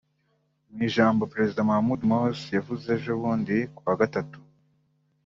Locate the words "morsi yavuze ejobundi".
2.09-3.55